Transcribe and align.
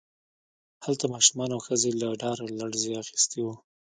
هلته 0.85 1.05
ماشومان 1.13 1.49
او 1.55 1.59
ښځې 1.67 1.89
له 2.01 2.07
ډاره 2.21 2.43
لړزې 2.59 2.93
اخیستي 3.03 3.39
وو 3.41 3.53